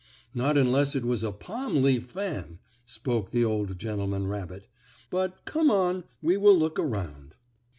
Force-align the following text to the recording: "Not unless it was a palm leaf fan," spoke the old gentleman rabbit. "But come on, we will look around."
"Not 0.33 0.57
unless 0.57 0.95
it 0.95 1.05
was 1.05 1.23
a 1.23 1.31
palm 1.31 1.83
leaf 1.83 2.07
fan," 2.07 2.57
spoke 2.85 3.29
the 3.29 3.45
old 3.45 3.77
gentleman 3.77 4.25
rabbit. 4.25 4.65
"But 5.11 5.45
come 5.45 5.69
on, 5.69 6.05
we 6.23 6.37
will 6.37 6.57
look 6.57 6.79
around." 6.79 7.35